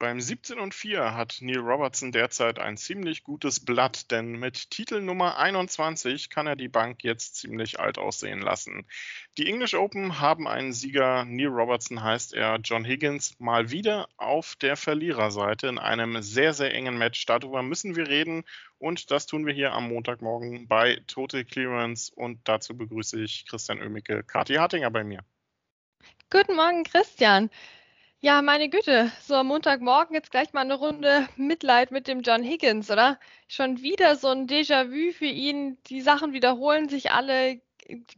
[0.00, 5.02] Beim 17 und 4 hat Neil Robertson derzeit ein ziemlich gutes Blatt, denn mit Titel
[5.02, 8.86] Nummer 21 kann er die Bank jetzt ziemlich alt aussehen lassen.
[9.36, 14.56] Die English Open haben einen Sieger, Neil Robertson heißt er, John Higgins, mal wieder auf
[14.56, 17.26] der Verliererseite in einem sehr, sehr engen Match.
[17.26, 18.44] Darüber müssen wir reden
[18.78, 23.82] und das tun wir hier am Montagmorgen bei Total Clearance und dazu begrüße ich Christian
[23.82, 25.22] Oemicke, Kathi Hartinger bei mir.
[26.30, 27.50] Guten Morgen, Christian.
[28.22, 32.42] Ja, meine Güte, so am Montagmorgen jetzt gleich mal eine Runde Mitleid mit dem John
[32.42, 33.18] Higgins, oder?
[33.48, 35.78] Schon wieder so ein Déjà-vu für ihn.
[35.86, 37.62] Die Sachen wiederholen sich alle.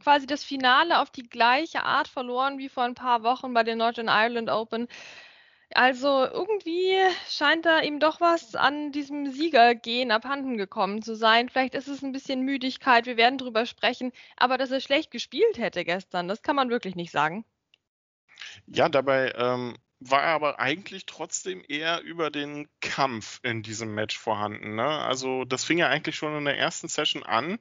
[0.03, 3.77] Quasi das Finale auf die gleiche Art verloren wie vor ein paar Wochen bei den
[3.77, 4.87] Northern Ireland Open.
[5.73, 6.97] Also irgendwie
[7.29, 11.49] scheint da ihm doch was an diesem Siegergehen abhanden gekommen zu sein.
[11.49, 14.11] Vielleicht ist es ein bisschen Müdigkeit, wir werden drüber sprechen.
[14.37, 17.45] Aber dass er schlecht gespielt hätte gestern, das kann man wirklich nicht sagen.
[18.67, 19.75] Ja, dabei ähm,
[20.09, 24.75] war er aber eigentlich trotzdem eher über den Kampf in diesem Match vorhanden.
[24.75, 24.85] Ne?
[24.85, 27.59] Also das fing ja eigentlich schon in der ersten Session an,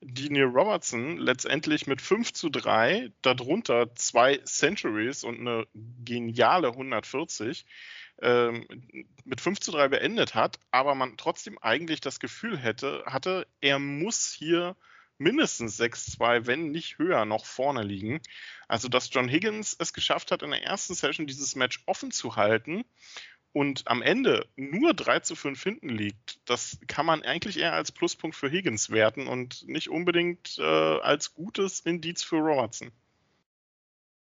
[0.00, 7.64] die Neil Robertson letztendlich mit 5 zu 3, darunter zwei Centuries und eine geniale 140,
[8.20, 8.66] ähm,
[9.24, 13.78] mit 5 zu 3 beendet hat, aber man trotzdem eigentlich das Gefühl hätte, hatte, er
[13.78, 14.76] muss hier
[15.18, 18.20] mindestens 6-2, wenn nicht höher, noch vorne liegen.
[18.68, 22.36] Also, dass John Higgins es geschafft hat, in der ersten Session dieses Match offen zu
[22.36, 22.84] halten
[23.54, 27.92] und am Ende nur 3 zu 5 hinten liegt, das kann man eigentlich eher als
[27.92, 32.90] Pluspunkt für Higgins werten und nicht unbedingt äh, als gutes Indiz für Robertson.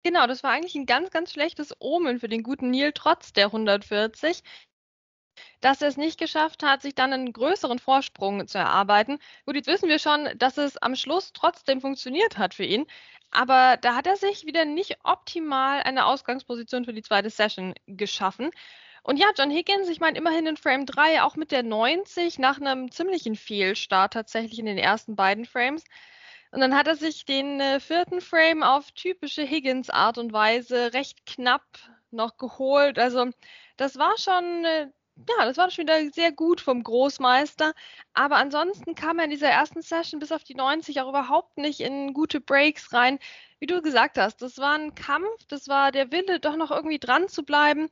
[0.02, 3.46] Genau, das war eigentlich ein ganz, ganz schlechtes Omen für den guten Neil trotz der
[3.46, 4.42] 140
[5.60, 9.18] dass er es nicht geschafft hat, sich dann einen größeren Vorsprung zu erarbeiten.
[9.46, 12.86] Gut, jetzt wissen wir schon, dass es am Schluss trotzdem funktioniert hat für ihn.
[13.30, 18.50] Aber da hat er sich wieder nicht optimal eine Ausgangsposition für die zweite Session geschaffen.
[19.02, 22.60] Und ja, John Higgins, ich meine, immerhin in Frame 3, auch mit der 90, nach
[22.60, 25.84] einem ziemlichen Fehlstart tatsächlich in den ersten beiden Frames.
[26.52, 31.24] Und dann hat er sich den äh, vierten Frame auf typische Higgins-Art und Weise recht
[31.24, 31.64] knapp
[32.10, 32.98] noch geholt.
[32.98, 33.30] Also
[33.76, 34.88] das war schon äh,
[35.28, 37.72] ja, das war schon wieder sehr gut vom Großmeister.
[38.14, 41.80] Aber ansonsten kam er in dieser ersten Session bis auf die 90 auch überhaupt nicht
[41.80, 43.18] in gute Breaks rein.
[43.58, 46.98] Wie du gesagt hast, das war ein Kampf, das war der Wille, doch noch irgendwie
[46.98, 47.90] dran zu bleiben.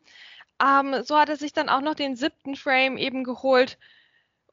[0.63, 3.79] Ähm, so hat er sich dann auch noch den siebten Frame eben geholt.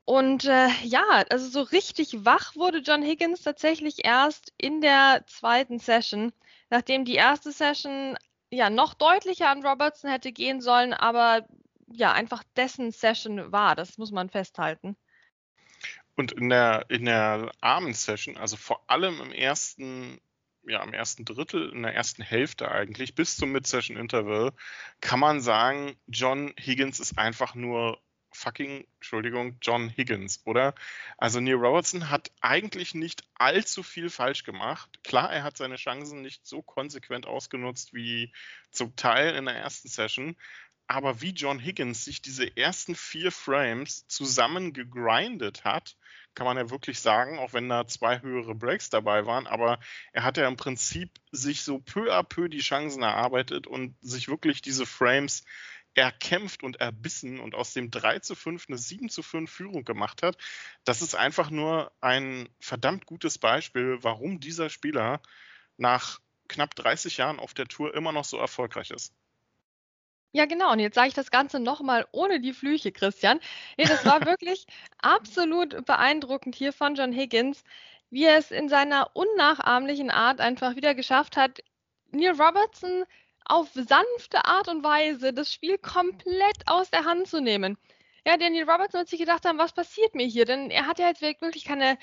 [0.05, 5.79] Und äh, ja, also so richtig wach wurde John Higgins tatsächlich erst in der zweiten
[5.79, 6.31] Session,
[6.69, 8.17] nachdem die erste Session
[8.51, 11.47] ja noch deutlicher an Robertson hätte gehen sollen, aber
[11.87, 13.75] ja einfach dessen Session war.
[13.75, 14.95] Das muss man festhalten.
[16.15, 20.19] Und in der, in der Abendsession, also vor allem im ersten,
[20.63, 24.53] ja, im ersten Drittel, in der ersten Hälfte eigentlich, bis zum Mid-Session Interval,
[25.01, 27.99] kann man sagen, John Higgins ist einfach nur
[28.35, 30.75] fucking, Entschuldigung, John Higgins, oder?
[31.17, 34.99] Also Neil Robertson hat eigentlich nicht allzu viel falsch gemacht.
[35.03, 38.31] Klar, er hat seine Chancen nicht so konsequent ausgenutzt wie
[38.71, 40.35] zum Teil in der ersten Session,
[40.87, 45.97] aber wie John Higgins sich diese ersten vier Frames zusammen gegrindet hat,
[46.35, 49.79] kann man ja wirklich sagen, auch wenn da zwei höhere Breaks dabei waren, aber
[50.11, 54.27] er hat ja im Prinzip sich so peu à peu die Chancen erarbeitet und sich
[54.27, 55.43] wirklich diese Frames
[55.95, 60.23] erkämpft und erbissen und aus dem 3 zu 5 eine 7 zu 5 Führung gemacht
[60.23, 60.37] hat.
[60.83, 65.21] Das ist einfach nur ein verdammt gutes Beispiel, warum dieser Spieler
[65.77, 66.19] nach
[66.49, 69.13] knapp 30 Jahren auf der Tour immer noch so erfolgreich ist.
[70.35, 70.73] Ja, genau.
[70.73, 73.39] Und jetzt sage ich das Ganze nochmal ohne die Flüche, Christian.
[73.77, 74.65] Nee, das war wirklich
[75.01, 77.63] absolut beeindruckend hier von John Higgins,
[78.09, 81.61] wie er es in seiner unnachahmlichen Art einfach wieder geschafft hat,
[82.11, 83.05] Neil Robertson
[83.45, 87.77] auf sanfte Art und Weise das Spiel komplett aus der Hand zu nehmen.
[88.27, 90.43] Ja, der Neil Robertson wird sich gedacht haben, was passiert mir hier?
[90.43, 91.97] Denn er hat ja jetzt wirklich keine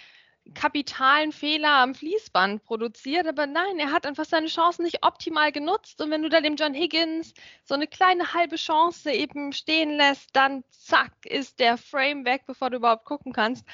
[0.54, 6.00] kapitalen Fehler am Fließband produziert, aber nein, er hat einfach seine Chancen nicht optimal genutzt.
[6.00, 7.32] Und wenn du da dem John Higgins
[7.64, 12.70] so eine kleine halbe Chance eben stehen lässt, dann zack, ist der Frame weg, bevor
[12.70, 13.64] du überhaupt gucken kannst.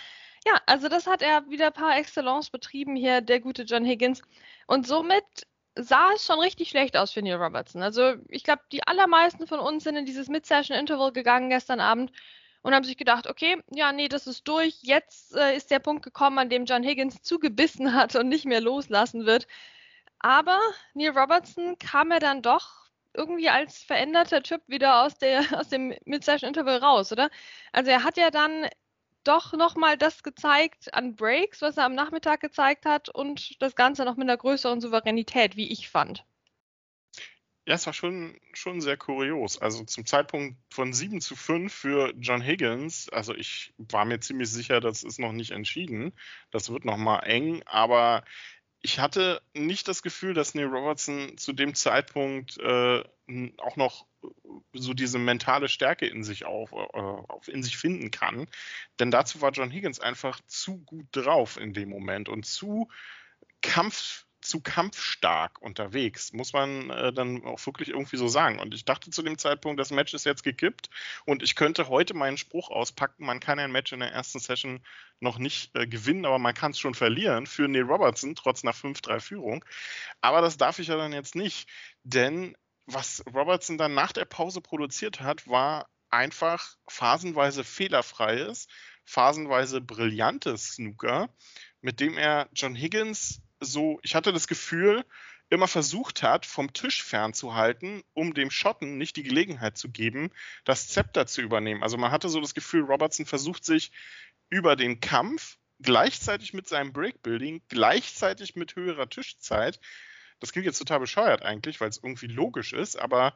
[0.47, 4.23] Ja, also das hat er wieder par excellence betrieben hier, der gute John Higgins.
[4.67, 5.25] Und somit
[5.75, 7.83] sah es schon richtig schlecht aus für Neil Robertson.
[7.83, 12.13] Also ich glaube, die allermeisten von uns sind in dieses Mid-Session-Interval gegangen gestern Abend
[12.63, 14.79] und haben sich gedacht, okay, ja, nee, das ist durch.
[14.83, 18.61] Jetzt äh, ist der Punkt gekommen, an dem John Higgins zugebissen hat und nicht mehr
[18.61, 19.47] loslassen wird.
[20.21, 20.59] Aber
[20.95, 25.95] Neil Robertson kam er dann doch irgendwie als veränderter Typ wieder aus, der, aus dem
[26.05, 27.31] Mid-Session-Interval raus, oder?
[27.73, 28.69] Also er hat ja dann
[29.25, 34.05] doch nochmal das gezeigt an Breaks, was er am Nachmittag gezeigt hat und das Ganze
[34.05, 36.25] noch mit einer größeren Souveränität, wie ich fand.
[37.69, 39.59] Ja, es war schon, schon sehr kurios.
[39.59, 44.51] Also zum Zeitpunkt von 7 zu 5 für John Higgins, also ich war mir ziemlich
[44.51, 46.15] sicher, das ist noch nicht entschieden.
[46.51, 48.25] Das wird nochmal eng, aber
[48.81, 53.05] ich hatte nicht das Gefühl, dass Neil Robertson zu dem Zeitpunkt äh,
[53.59, 54.07] auch noch
[54.73, 58.47] so diese mentale Stärke in sich auf, äh, in sich finden kann.
[58.99, 62.89] Denn dazu war John Higgins einfach zu gut drauf in dem Moment und zu
[63.61, 68.59] Kampf zu kampfstark unterwegs, muss man äh, dann auch wirklich irgendwie so sagen.
[68.59, 70.91] Und ich dachte zu dem Zeitpunkt, das Match ist jetzt gekippt
[71.25, 74.81] und ich könnte heute meinen Spruch auspacken, man kann ein Match in der ersten Session
[75.21, 78.75] noch nicht äh, gewinnen, aber man kann es schon verlieren für Neil Robertson, trotz einer
[78.75, 79.65] 5-3 Führung.
[80.21, 81.69] Aber das darf ich ja dann jetzt nicht,
[82.03, 82.57] denn
[82.87, 88.67] was Robertson dann nach der Pause produziert hat, war einfach phasenweise fehlerfreies,
[89.05, 91.29] phasenweise brillantes Snooker,
[91.83, 95.05] mit dem er John Higgins so, ich hatte das Gefühl,
[95.51, 100.31] immer versucht hat, vom Tisch fernzuhalten, um dem Schotten nicht die Gelegenheit zu geben,
[100.65, 101.83] das Zepter zu übernehmen.
[101.83, 103.91] Also man hatte so das Gefühl, Robertson versucht sich
[104.51, 109.81] über den Kampf gleichzeitig mit seinem Breakbuilding, gleichzeitig mit höherer Tischzeit.
[110.41, 113.35] Das klingt jetzt total bescheuert eigentlich, weil es irgendwie logisch ist, aber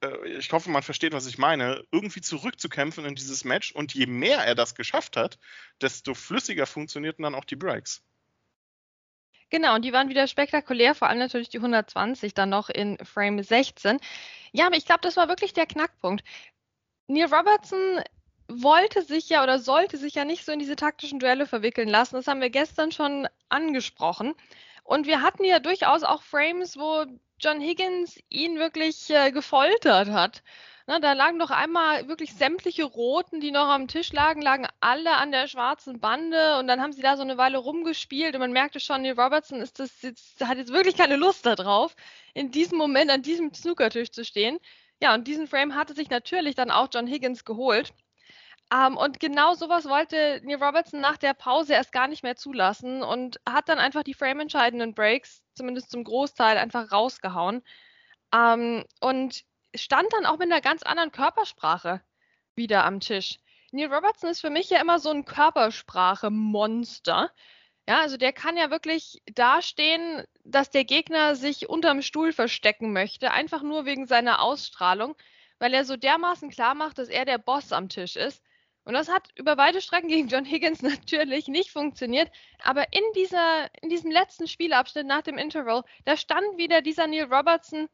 [0.00, 3.72] äh, ich hoffe, man versteht, was ich meine, irgendwie zurückzukämpfen in dieses Match.
[3.72, 5.38] Und je mehr er das geschafft hat,
[5.80, 8.02] desto flüssiger funktionierten dann auch die Breaks.
[9.54, 13.40] Genau, und die waren wieder spektakulär, vor allem natürlich die 120 dann noch in Frame
[13.40, 14.00] 16.
[14.50, 16.24] Ja, aber ich glaube, das war wirklich der Knackpunkt.
[17.06, 18.02] Neil Robertson
[18.48, 22.16] wollte sich ja oder sollte sich ja nicht so in diese taktischen Duelle verwickeln lassen.
[22.16, 24.34] Das haben wir gestern schon angesprochen.
[24.82, 27.04] Und wir hatten ja durchaus auch Frames, wo
[27.38, 30.42] John Higgins ihn wirklich äh, gefoltert hat.
[30.86, 35.12] Na, da lagen doch einmal wirklich sämtliche Roten, die noch am Tisch lagen, lagen alle
[35.16, 38.52] an der schwarzen Bande und dann haben sie da so eine Weile rumgespielt und man
[38.52, 41.96] merkte schon, Neil Robertson ist das jetzt, hat jetzt wirklich keine Lust darauf,
[42.34, 44.58] in diesem Moment an diesem Snookertisch zu stehen.
[45.00, 47.94] Ja, und diesen Frame hatte sich natürlich dann auch John Higgins geholt.
[48.72, 52.36] Um, ähm, und genau sowas wollte Neil Robertson nach der Pause erst gar nicht mehr
[52.36, 57.62] zulassen und hat dann einfach die frame-entscheidenden Breaks, zumindest zum Großteil, einfach rausgehauen.
[58.32, 62.02] Um, ähm, und stand dann auch mit einer ganz anderen Körpersprache
[62.54, 63.38] wieder am Tisch.
[63.72, 67.30] Neil Robertson ist für mich ja immer so ein Körpersprache-Monster.
[67.88, 73.30] Ja, also der kann ja wirklich dastehen, dass der Gegner sich unterm Stuhl verstecken möchte,
[73.32, 75.16] einfach nur wegen seiner Ausstrahlung,
[75.58, 78.42] weil er so dermaßen klar macht, dass er der Boss am Tisch ist.
[78.84, 82.30] Und das hat über weite Strecken gegen John Higgins natürlich nicht funktioniert.
[82.62, 87.32] Aber in, dieser, in diesem letzten Spielabschnitt nach dem Interval, da stand wieder dieser Neil
[87.32, 87.88] Robertson,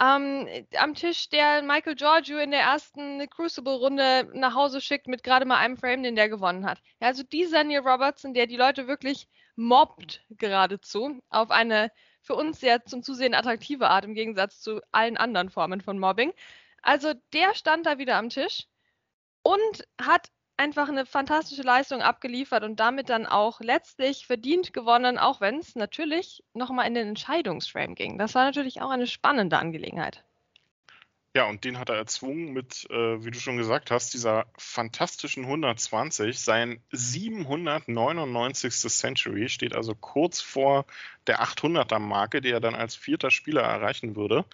[0.00, 5.46] ähm, am Tisch, der Michael Giorgio in der ersten Crucible-Runde nach Hause schickt mit gerade
[5.46, 6.82] mal einem Frame, den der gewonnen hat.
[7.00, 9.26] Ja, also dieser Neil Robertson, der die Leute wirklich
[9.56, 11.90] mobbt geradezu, auf eine
[12.20, 16.32] für uns sehr zum Zusehen attraktive Art im Gegensatz zu allen anderen Formen von Mobbing.
[16.82, 18.66] Also der stand da wieder am Tisch
[19.42, 25.40] und hat einfach eine fantastische Leistung abgeliefert und damit dann auch letztlich verdient gewonnen, auch
[25.40, 28.18] wenn es natürlich nochmal in den Entscheidungsframe ging.
[28.18, 30.24] Das war natürlich auch eine spannende Angelegenheit.
[31.36, 35.44] Ja, und den hat er erzwungen mit, äh, wie du schon gesagt hast, dieser fantastischen
[35.44, 36.38] 120.
[36.38, 38.72] Sein 799.
[38.72, 40.86] Century steht also kurz vor
[41.26, 44.46] der 800er Marke, die er dann als vierter Spieler erreichen würde.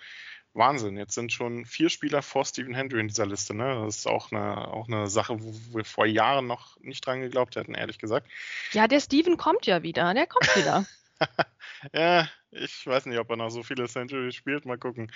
[0.54, 0.96] Wahnsinn.
[0.96, 3.54] Jetzt sind schon vier Spieler vor Stephen Hendry in dieser Liste.
[3.54, 3.82] Ne?
[3.84, 7.56] Das ist auch eine, auch eine Sache, wo wir vor Jahren noch nicht dran geglaubt
[7.56, 8.28] hätten, ehrlich gesagt.
[8.72, 10.12] Ja, der Steven kommt ja wieder.
[10.12, 10.86] Der kommt wieder.
[11.92, 14.66] ja, ich weiß nicht, ob er noch so viele Centuries spielt.
[14.66, 15.10] Mal gucken.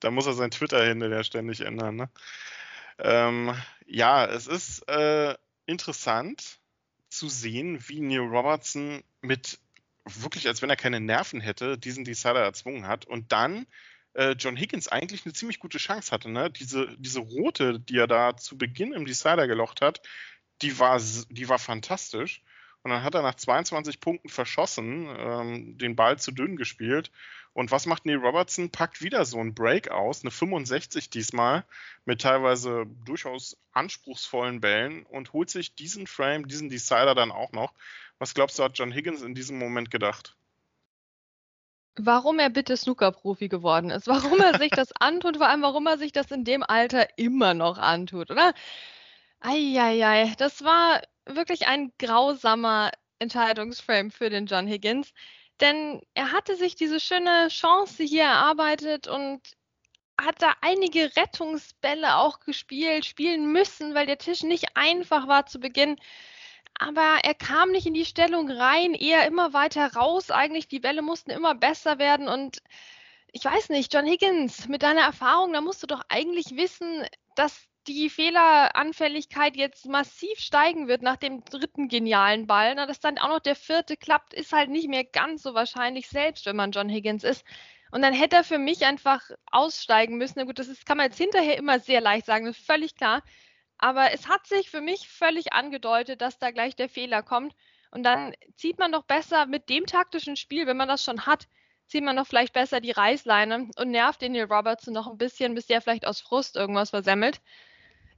[0.00, 1.96] Da muss er sein Twitter-Handle ja ständig ändern.
[1.96, 2.10] Ne?
[2.98, 3.54] Ähm,
[3.86, 5.34] ja, es ist äh,
[5.66, 6.58] interessant
[7.10, 9.58] zu sehen, wie Neil Robertson mit
[10.04, 13.66] wirklich, als wenn er keine Nerven hätte, diesen Decider erzwungen hat und dann
[14.18, 16.28] äh, John Higgins eigentlich eine ziemlich gute Chance hatte.
[16.28, 16.50] Ne?
[16.50, 20.02] Diese, diese rote, die er da zu Beginn im Decider gelocht hat,
[20.60, 22.42] die war, die war fantastisch.
[22.82, 27.12] Und dann hat er nach 22 Punkten verschossen, ähm, den Ball zu dünn gespielt.
[27.52, 28.70] Und was macht Neil Robertson?
[28.70, 31.64] Packt wieder so einen Break aus, eine 65 diesmal,
[32.04, 37.72] mit teilweise durchaus anspruchsvollen Bällen und holt sich diesen Frame, diesen Decider dann auch noch.
[38.18, 40.36] Was glaubst du, hat John Higgins in diesem Moment gedacht?
[42.04, 45.98] Warum er bitte Snooker-Profi geworden ist, warum er sich das antut, vor allem warum er
[45.98, 48.52] sich das in dem Alter immer noch antut, oder?
[49.40, 55.12] Eieiei, das war wirklich ein grausamer Entscheidungsframe für den John Higgins,
[55.60, 59.40] denn er hatte sich diese schöne Chance hier erarbeitet und
[60.20, 65.60] hat da einige Rettungsbälle auch gespielt, spielen müssen, weil der Tisch nicht einfach war zu
[65.60, 65.96] Beginn.
[66.78, 70.30] Aber er kam nicht in die Stellung rein, eher immer weiter raus.
[70.30, 72.28] Eigentlich, die Bälle mussten immer besser werden.
[72.28, 72.62] Und
[73.32, 77.04] ich weiß nicht, John Higgins, mit deiner Erfahrung, da musst du doch eigentlich wissen,
[77.34, 82.74] dass die Fehleranfälligkeit jetzt massiv steigen wird nach dem dritten genialen Ball.
[82.74, 86.08] Na, dass dann auch noch der vierte klappt, ist halt nicht mehr ganz so wahrscheinlich,
[86.08, 87.44] selbst wenn man John Higgins ist.
[87.90, 90.34] Und dann hätte er für mich einfach aussteigen müssen.
[90.36, 92.94] Na gut, das ist, kann man jetzt hinterher immer sehr leicht sagen, das ist völlig
[92.94, 93.22] klar.
[93.78, 97.54] Aber es hat sich für mich völlig angedeutet, dass da gleich der Fehler kommt.
[97.90, 101.48] Und dann zieht man doch besser mit dem taktischen Spiel, wenn man das schon hat,
[101.86, 105.54] zieht man doch vielleicht besser die Reißleine und nervt den Neil Robertson noch ein bisschen,
[105.54, 107.40] bis der vielleicht aus Frust irgendwas versemmelt.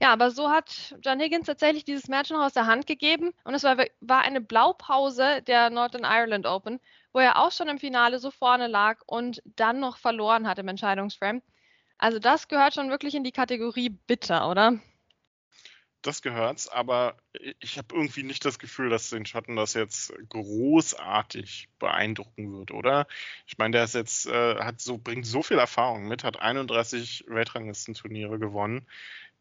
[0.02, 3.54] Ja, aber so hat John Higgins tatsächlich dieses Match noch aus der Hand gegeben und
[3.54, 6.80] es war, war eine Blaupause der Northern Ireland Open,
[7.12, 10.68] wo er auch schon im Finale so vorne lag und dann noch verloren hat im
[10.68, 11.42] Entscheidungsframe.
[11.98, 14.80] Also das gehört schon wirklich in die Kategorie bitter, oder?
[16.02, 17.16] Das gehört's, aber
[17.60, 23.06] ich habe irgendwie nicht das Gefühl, dass den Schatten das jetzt großartig beeindrucken wird, oder?
[23.46, 27.24] Ich meine, der ist jetzt, äh, hat so, bringt so viel Erfahrung mit, hat 31
[27.28, 28.86] Weltranglistenturniere gewonnen.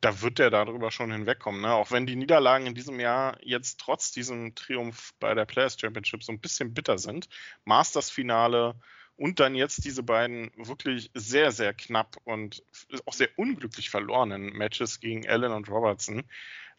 [0.01, 1.73] Da wird der darüber schon hinwegkommen, ne?
[1.73, 6.23] Auch wenn die Niederlagen in diesem Jahr jetzt trotz diesem Triumph bei der Players Championship
[6.23, 7.27] so ein bisschen bitter sind.
[7.65, 8.75] Masters-Finale,
[9.19, 12.63] und dann jetzt diese beiden wirklich sehr, sehr knapp und
[13.05, 16.23] auch sehr unglücklich verlorenen Matches gegen Allen und Robertson.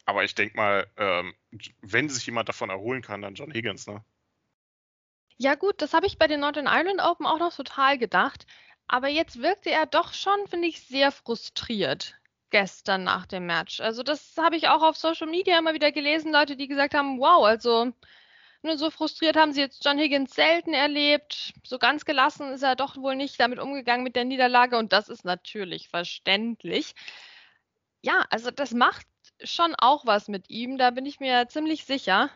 [0.06, 1.35] Aber ich denke mal, ähm,
[1.82, 4.02] wenn sich jemand davon erholen kann, dann John Higgins, ne?
[5.37, 8.47] Ja, gut, das habe ich bei den Northern Ireland Open auch noch total gedacht.
[8.88, 12.18] Aber jetzt wirkte er doch schon, finde ich, sehr frustriert
[12.49, 13.80] gestern nach dem Match.
[13.80, 17.18] Also, das habe ich auch auf Social Media immer wieder gelesen, Leute, die gesagt haben:
[17.20, 17.92] Wow, also
[18.62, 21.52] nur so frustriert haben sie jetzt John Higgins selten erlebt.
[21.64, 25.09] So ganz gelassen ist er doch wohl nicht damit umgegangen mit der Niederlage und das
[25.09, 26.95] ist natürlich verständlich.
[28.02, 29.07] Ja, also das macht
[29.43, 32.31] schon auch was mit ihm, da bin ich mir ziemlich sicher.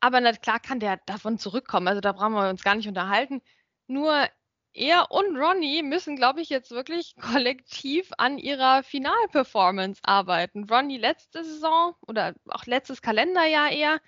[0.00, 3.42] Aber na klar kann der davon zurückkommen, also da brauchen wir uns gar nicht unterhalten.
[3.88, 4.28] Nur
[4.74, 10.64] er und Ronnie müssen, glaube ich, jetzt wirklich kollektiv an ihrer Finalperformance arbeiten.
[10.70, 14.00] Ronnie letzte Saison oder auch letztes Kalenderjahr eher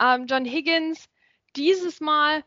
[0.00, 1.08] ähm, John Higgins
[1.56, 2.44] dieses Mal.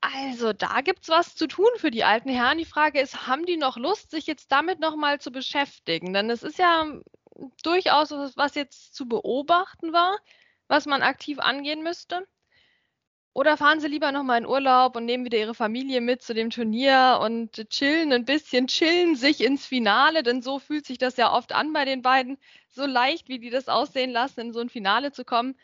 [0.00, 2.58] Also da gibt es was zu tun für die alten Herren.
[2.58, 6.12] Die Frage ist, haben die noch Lust, sich jetzt damit nochmal zu beschäftigen?
[6.12, 6.86] Denn es ist ja
[7.62, 10.18] durchaus was, was jetzt zu beobachten war,
[10.68, 12.26] was man aktiv angehen müsste.
[13.32, 16.50] Oder fahren Sie lieber nochmal in Urlaub und nehmen wieder Ihre Familie mit zu dem
[16.50, 21.32] Turnier und chillen ein bisschen, chillen sich ins Finale, denn so fühlt sich das ja
[21.32, 22.38] oft an bei den beiden.
[22.68, 25.56] So leicht, wie die das aussehen lassen, in so ein Finale zu kommen.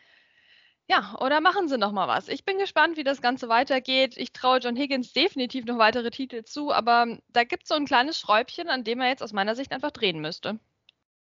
[0.87, 2.27] Ja, oder machen sie noch mal was.
[2.27, 4.17] Ich bin gespannt, wie das Ganze weitergeht.
[4.17, 7.85] Ich traue John Higgins definitiv noch weitere Titel zu, aber da gibt es so ein
[7.85, 10.59] kleines Schräubchen, an dem er jetzt aus meiner Sicht einfach drehen müsste.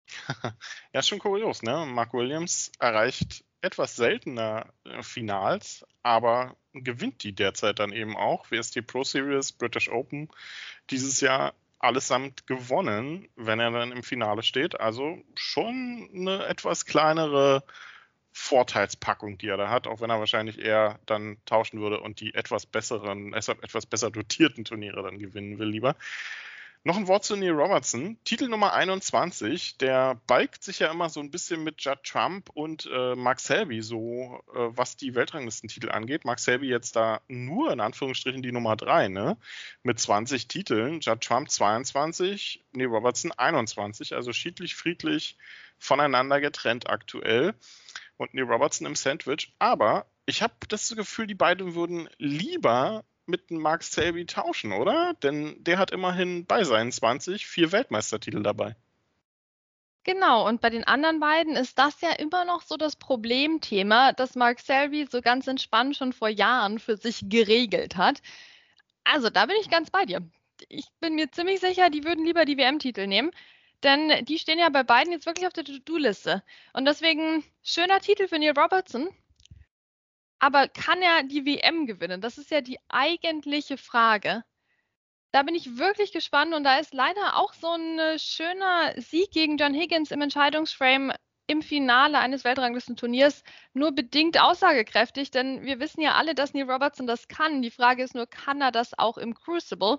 [0.93, 1.87] ja, schon kurios, ne?
[1.87, 8.51] Mark Williams erreicht etwas seltener äh, Finals, aber gewinnt die derzeit dann eben auch.
[8.51, 10.29] WST Pro Series, British Open
[10.91, 14.81] dieses Jahr allesamt gewonnen, wenn er dann im Finale steht.
[14.81, 17.65] Also schon eine etwas kleinere
[18.33, 22.35] Vorteilspackung, die er da hat, auch wenn er wahrscheinlich eher dann tauschen würde und die
[22.35, 25.97] etwas besseren, etwas besser dotierten Turniere dann gewinnen will lieber.
[26.85, 28.17] Noch ein Wort zu Neil Robertson.
[28.25, 32.89] Titel Nummer 21, der balgt sich ja immer so ein bisschen mit Judd Trump und
[32.91, 36.25] äh, Mark Selby, so äh, was die Weltranglistentitel angeht.
[36.25, 39.37] Mark Selby jetzt da nur in Anführungsstrichen die Nummer 3, ne?
[39.83, 41.01] Mit 20 Titeln.
[41.01, 45.37] Judd Trump 22, Neil Robertson 21, also schiedlich, friedlich
[45.79, 47.55] voneinander getrennt aktuell
[48.19, 49.55] und Neil Robertson im Sandwich.
[49.59, 55.15] Aber ich habe das Gefühl, die beiden würden lieber mit Mark Selby tauschen, oder?
[55.23, 58.77] Denn der hat immerhin bei seinen 20 vier Weltmeistertitel dabei.
[60.05, 64.37] Genau, und bei den anderen beiden ist das ja immer noch so das Problemthema, das
[64.37, 68.23] Mark Selby so ganz entspannt schon vor Jahren für sich geregelt hat.
[69.05, 70.23] Also da bin ich ganz bei dir.
[70.69, 73.31] Ich bin mir ziemlich sicher, die würden lieber die WM-Titel nehmen.
[73.85, 76.43] Denn die stehen ja bei beiden jetzt wirklich auf der To-Do-Liste.
[76.73, 79.09] Und deswegen schöner Titel für Neil Robertson.
[80.41, 82.21] Aber kann er die WM gewinnen?
[82.21, 84.45] Das ist ja die eigentliche Frage.
[85.33, 89.31] Da bin ich wirklich gespannt und da ist leider auch so ein äh, schöner Sieg
[89.31, 91.13] gegen John Higgins im Entscheidungsframe
[91.49, 93.43] im Finale eines Weltranglistenturniers
[93.73, 97.63] nur bedingt aussagekräftig, denn wir wissen ja alle, dass Neil Robertson das kann.
[97.63, 99.99] Die Frage ist nur, kann er das auch im Crucible?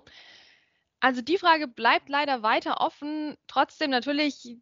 [1.00, 3.36] Also die Frage bleibt leider weiter offen.
[3.46, 4.56] Trotzdem natürlich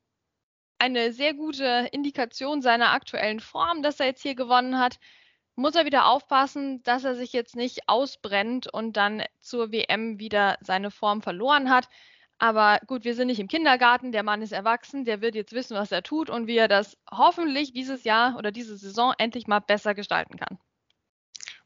[0.78, 4.98] eine sehr gute Indikation seiner aktuellen Form, dass er jetzt hier gewonnen hat.
[5.56, 10.56] Muss er wieder aufpassen, dass er sich jetzt nicht ausbrennt und dann zur WM wieder
[10.60, 11.88] seine Form verloren hat.
[12.38, 15.76] Aber gut, wir sind nicht im Kindergarten, der Mann ist erwachsen, der wird jetzt wissen,
[15.76, 19.58] was er tut und wie er das hoffentlich dieses Jahr oder diese Saison endlich mal
[19.58, 20.58] besser gestalten kann.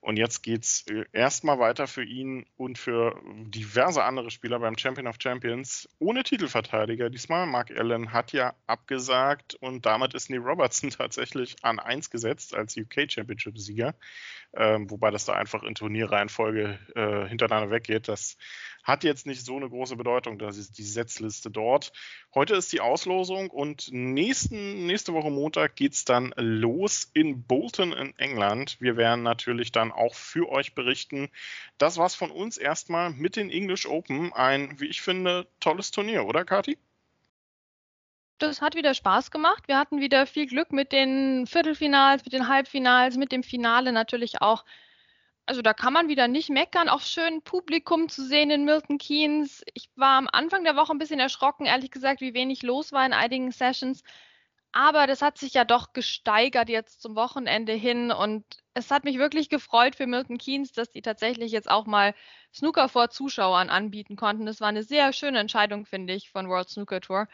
[0.02, 4.76] Und jetzt geht es äh, erstmal weiter für ihn und für diverse andere Spieler beim
[4.76, 7.08] Champion of Champions ohne Titelverteidiger.
[7.08, 12.52] Diesmal Mark Allen hat ja abgesagt und damit ist Neil Robertson tatsächlich an 1 gesetzt
[12.52, 13.94] als UK Championship-Sieger.
[14.54, 18.08] Ähm, wobei das da einfach in Turnierreihenfolge äh, hintereinander weggeht.
[18.08, 18.36] Das
[18.82, 21.92] hat jetzt nicht so eine große Bedeutung, das ist die Setzliste dort.
[22.34, 27.92] Heute ist die Auslosung und nächsten, nächste Woche Montag geht es dann los in Bolton
[27.92, 28.76] in England.
[28.80, 31.30] Wir werden natürlich dann auch für euch berichten.
[31.78, 34.32] Das war's von uns erstmal mit den English Open.
[34.32, 36.78] Ein, wie ich finde, tolles Turnier, oder Kati?
[38.38, 39.68] Das hat wieder Spaß gemacht.
[39.68, 44.42] Wir hatten wieder viel Glück mit den Viertelfinals, mit den Halbfinals, mit dem Finale natürlich
[44.42, 44.64] auch
[45.46, 46.88] also da kann man wieder nicht meckern.
[46.88, 49.62] Auch schön Publikum zu sehen in Milton Keynes.
[49.74, 53.04] Ich war am Anfang der Woche ein bisschen erschrocken, ehrlich gesagt, wie wenig los war
[53.04, 54.02] in einigen Sessions.
[54.72, 59.18] Aber das hat sich ja doch gesteigert jetzt zum Wochenende hin und es hat mich
[59.18, 62.14] wirklich gefreut für Milton Keynes, dass die tatsächlich jetzt auch mal
[62.54, 64.46] Snooker vor Zuschauern anbieten konnten.
[64.46, 67.28] Das war eine sehr schöne Entscheidung, finde ich, von World Snooker Tour.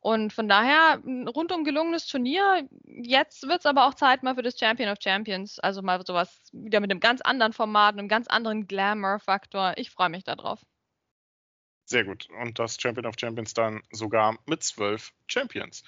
[0.00, 2.66] Und von daher ein rundum gelungenes Turnier.
[2.84, 5.60] Jetzt wird es aber auch Zeit mal für das Champion of Champions.
[5.60, 9.74] Also mal sowas wieder mit einem ganz anderen Format, einem ganz anderen Glamour-Faktor.
[9.76, 10.60] Ich freue mich darauf.
[11.84, 12.28] Sehr gut.
[12.40, 15.84] Und das Champion of Champions dann sogar mit zwölf Champions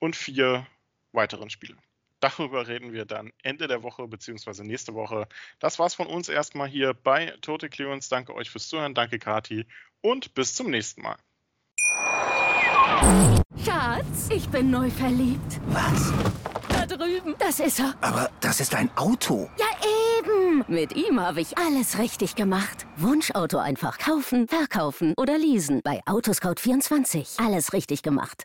[0.00, 0.66] und vier
[1.12, 1.78] weiteren Spielen.
[2.20, 4.62] Darüber reden wir dann Ende der Woche bzw.
[4.62, 5.26] nächste Woche.
[5.58, 8.10] Das war's von uns erstmal hier bei Total Clearance.
[8.10, 8.94] Danke euch fürs Zuhören.
[8.94, 9.66] Danke, Kati.
[10.02, 11.16] Und bis zum nächsten Mal.
[13.64, 15.60] Schatz, ich bin neu verliebt.
[15.68, 16.12] Was?
[16.68, 17.34] Da drüben.
[17.38, 17.94] Das ist er.
[18.02, 19.50] Aber das ist ein Auto.
[19.58, 19.66] Ja,
[20.18, 20.64] eben.
[20.68, 22.86] Mit ihm habe ich alles richtig gemacht.
[22.96, 25.80] Wunschauto einfach kaufen, verkaufen oder leasen.
[25.82, 27.42] Bei Autoscout24.
[27.44, 28.44] Alles richtig gemacht.